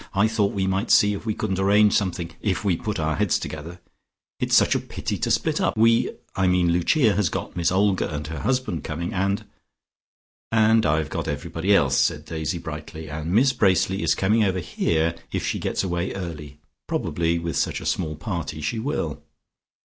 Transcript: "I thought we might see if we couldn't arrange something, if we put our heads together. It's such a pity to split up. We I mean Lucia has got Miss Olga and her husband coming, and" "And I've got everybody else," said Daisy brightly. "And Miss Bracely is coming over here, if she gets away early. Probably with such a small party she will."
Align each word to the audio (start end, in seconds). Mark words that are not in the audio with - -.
"I 0.15 0.27
thought 0.27 0.53
we 0.53 0.65
might 0.65 0.89
see 0.89 1.13
if 1.13 1.27
we 1.27 1.35
couldn't 1.35 1.59
arrange 1.59 1.93
something, 1.93 2.31
if 2.41 2.65
we 2.65 2.75
put 2.75 2.99
our 2.99 3.17
heads 3.17 3.37
together. 3.37 3.79
It's 4.39 4.55
such 4.55 4.73
a 4.73 4.79
pity 4.79 5.15
to 5.19 5.29
split 5.29 5.61
up. 5.61 5.77
We 5.77 6.09
I 6.35 6.47
mean 6.47 6.71
Lucia 6.71 7.13
has 7.13 7.29
got 7.29 7.55
Miss 7.55 7.71
Olga 7.71 8.11
and 8.11 8.25
her 8.25 8.39
husband 8.39 8.83
coming, 8.83 9.13
and" 9.13 9.45
"And 10.71 10.87
I've 10.87 11.11
got 11.11 11.27
everybody 11.27 11.75
else," 11.75 11.99
said 11.99 12.25
Daisy 12.25 12.57
brightly. 12.57 13.11
"And 13.11 13.31
Miss 13.31 13.53
Bracely 13.53 14.01
is 14.01 14.15
coming 14.15 14.43
over 14.43 14.57
here, 14.57 15.13
if 15.31 15.45
she 15.45 15.59
gets 15.59 15.83
away 15.83 16.13
early. 16.15 16.57
Probably 16.87 17.37
with 17.37 17.55
such 17.55 17.79
a 17.79 17.85
small 17.85 18.15
party 18.15 18.59
she 18.59 18.79
will." 18.79 19.21